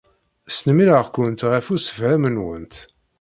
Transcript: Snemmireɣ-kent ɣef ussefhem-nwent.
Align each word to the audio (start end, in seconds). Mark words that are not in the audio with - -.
Snemmireɣ-kent 0.55 1.41
ɣef 1.51 1.67
ussefhem-nwent. 1.75 2.75